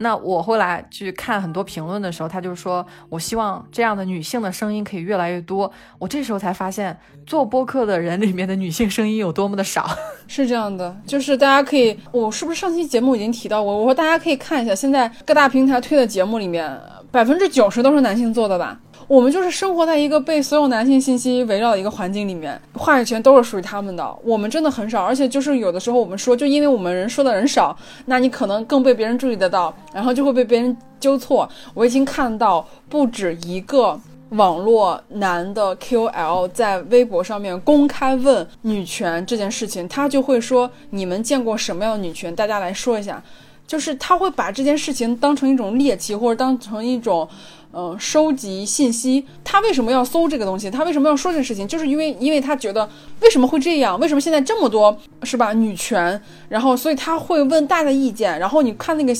[0.03, 5.70] 那我后来去看很多评论的时候，他就说，我希望这样的女性的声音可以越来越多。
[5.98, 9.86] 我这时候才发现，做播客的人里面的女性声音有多么的少。
[10.26, 13.76] 是这样的，就是大家可以，我是不是上期节目已经提到过？
[13.76, 16.80] 我说大家可以看一下，现在各大平台推的节目里面，
[17.11, 18.80] 百分之九十都是男性做的吧。
[19.11, 24.16] 我们就是生活在一个被所有男性信息围绕的一个环境里面，话语权都是属于他们的。
[24.22, 31.50] 我们真的很少，而且就是有的时候我们说，就因为我们人说的人少，那你可能更被别人注意得到，然后就会被别人纠错。
[31.74, 42.32] 我已经看到不止一个网络男的 QL 在微博上面公开问女权这件事情，他就会说：“你们见过什么样的女权？
[42.36, 43.20] 大家来说一下。”
[43.66, 47.28] 就是他会把这件事情当成一种猎奇，或者当成一种。
[47.73, 50.71] 嗯，收集信息，他为什么要搜这个东西？
[50.71, 51.68] 他为什么要说这个事情？
[51.68, 52.89] 就是因为，因为他觉得
[53.21, 53.99] 为什么会这样？
[54.01, 55.53] 为什么现在这么多是吧？
[55.53, 59.14] 女权，然后所以他会问大家的意见，然后你看那个。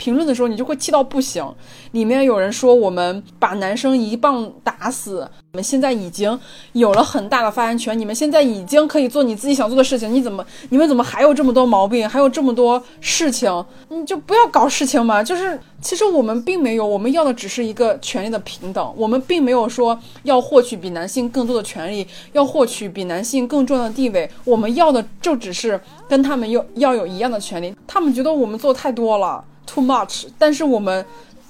[0.00, 1.46] 评论的时候，你就会气到不行。
[1.90, 6.40] 里面有人说我们把男生一棒打死，你们现在已经
[6.72, 10.10] 有了很大的发言权，你们现在已经可以做你自己想做的事情。
[10.10, 13.64] 你怎么，你们怎么还有这么多毛病，还有这么多事情？
[13.90, 15.22] 你就不要搞事情嘛。
[15.22, 18.94] 就是其实我们并没有，我们要的只是一个权利的平等。
[18.96, 24.30] 我们并没有说要获取比男性更多的权利，要获取比男性更重要的地位。
[24.46, 25.78] 我们要的就只是
[26.08, 27.74] 跟他们要要有一样的权利。
[27.86, 29.44] 他们觉得我们做太多了。
[29.66, 31.04] Too much，但是我们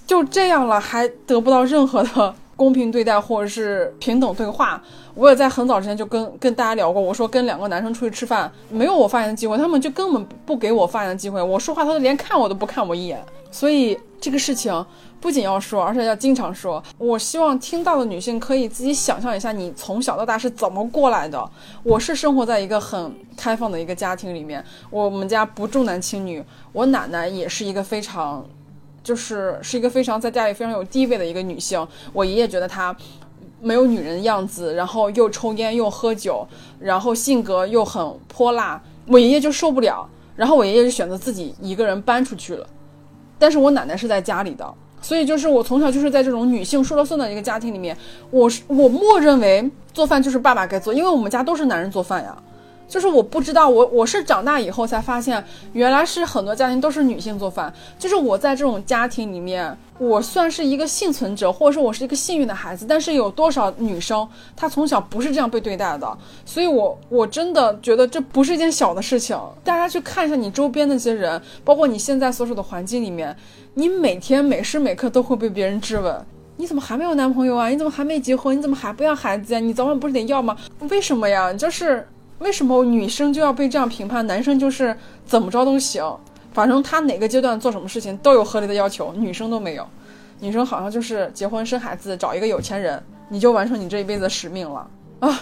[0.06, 4.82] 就这样了，还得不到任何的公平对待或者是平等对话。
[5.14, 11.42] 我也在很早之前就跟跟大家聊过，我说跟两个男生出去吃饭，没有我发言的机会，他们就根本不给我发言的机会。
[11.42, 13.22] 我说话，他都连看我都不看我一眼。
[13.50, 14.72] 所以这个事情
[15.20, 16.82] 不仅要说，而且要经常说。
[16.96, 21.50] 我希望听到的女性可以自己想象一下，你从小到大是怎么过来的。
[21.82, 26.42] 我是生活在一个很开放的一个家庭里面，我们家不重男轻女。
[26.72, 28.44] 我奶奶也是一个非常，
[29.04, 31.86] 就是是一个非常在家里非常有地位的一个女性。
[32.12, 32.96] 我爷爷觉得她
[33.60, 36.46] 没有女人的样子，然后又抽烟又喝酒，
[36.78, 42.66] 然后性格又很泼辣，我爷爷就受不了，然后我爷爷就选择自己一个人搬出去了。
[43.38, 47.96] 但是我奶奶是在家里的，所以就是我从小就是在这种女性说了算的一个家庭里面，
[48.30, 52.36] 我是我默认为做饭就是爸爸该做，因为我们家都是男人做饭呀。
[52.90, 55.42] 就是我不知道，我我是长大以后才发现，
[55.74, 57.72] 原来是很多家庭都是女性做饭。
[58.00, 62.84] 就是我在这种家庭里面，我算是一个幸存者，或者说我是一个幸运的孩子。
[62.88, 66.18] 但是有多少女生，她从小不是这样被对待的？
[66.44, 69.38] 所以，我我真的觉得这不是一件小的事情。
[69.62, 73.36] 大家去看一下你周边那些人，包括你现在所处的环境里面，
[73.74, 76.26] 你每天每时每刻都会被别人质问：
[76.56, 77.68] 你怎么还没有男朋友啊？
[77.68, 78.58] 你怎么还没结婚？
[78.58, 79.60] 你怎么还不要孩子呀？
[79.60, 80.56] 你早晚不是得要吗？
[80.88, 81.52] 为什么呀？
[81.54, 82.04] 就是。
[82.40, 84.26] 为什么女生就要被这样评判？
[84.26, 86.18] 男生就是怎么着都行，
[86.52, 89.86] 反正他哪个阶段做什么事情都有合理的要求，女生都没有。
[90.40, 94.88] 女生好像就是结婚生孩子，找一个有钱人，你就完成你这一辈子的使命了
[95.20, 95.40] 啊。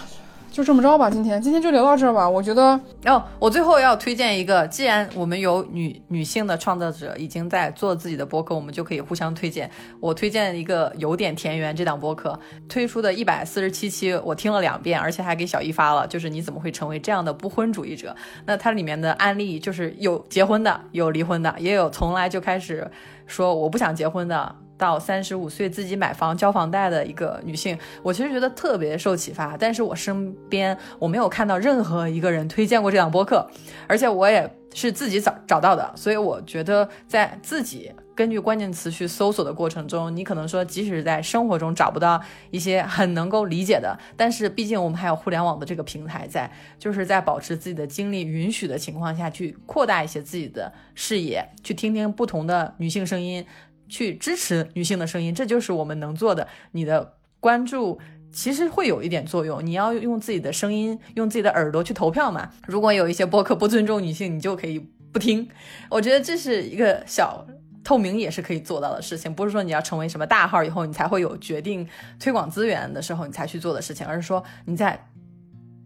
[0.51, 2.27] 就这么着吧，今天今天就聊到这儿吧。
[2.27, 9.69] 我觉得，哦，我最后要推荐一个，既然我们有女女性的创造者已经在做自己的播客，我们就可以互相推荐。
[10.01, 12.37] 我推荐一个有点田园这档播客
[12.67, 16.05] 推出的一百四十七期，我听了两遍，而且还给小易发了。
[16.07, 18.13] 就是你怎么会成为这样的不婚主义者？
[18.45, 22.89] 那它里面的案例就是有结婚的，有离婚的，也有从来就开始
[23.25, 24.55] 说我不想结婚的。
[24.79, 29.57] 到三十五岁自己买房交房贷的一个女性，我其实觉得特别受启发。
[29.57, 33.45] 但是我身边我没有看到任何一个人推荐过这档播客，
[33.87, 35.91] 而且我也是自己找找到的。
[35.95, 53.45] 所以我觉得在自己根据关键词去搜索的过程中，你可能说即使在生活中找不到一些很能够理解的，但是毕竟我们还有互联网的这个平台在，就是在保持自己的精力允许的情况下去扩大一些自己的视野，去听听不同的女性声音。
[53.89, 56.47] 去支持女性的声音，这就是我们能做的。
[56.71, 57.99] 你的关注
[58.31, 59.65] 其实会有一点作用。
[59.65, 62.49] 你要用自己的声音，用自己的耳朵去投票嘛。
[62.67, 64.79] 如果有一些播客不尊重女性，你就可以
[65.11, 65.49] 不听。
[65.89, 67.45] 我觉得这是一个小
[67.83, 71.87] 透明也是可以做到的事情，不是说你要成为什么大号以后，你才会有决定
[72.19, 75.07] 推广资源的时候你才去做的事情，而是说你在。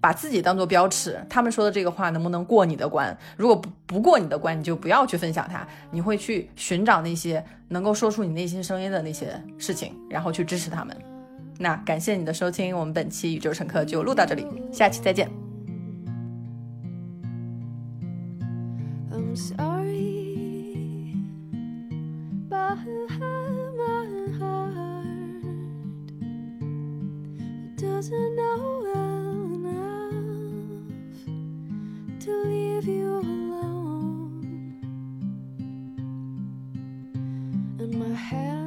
[0.04, 3.18] 把自己当做标尺，他们说的这个话能不能过你的关？
[3.38, 5.66] 如果不不过你的关，你就不要去分享它。
[5.92, 10.94] 你会去寻找那些能够说出你内心声音的那些事情，然后去支持他们。
[11.58, 15.32] 那感谢你的收听，我们本期宇宙乘客就录到这里，下期再见。
[32.24, 34.80] to leave you alone,
[37.80, 38.63] and my head.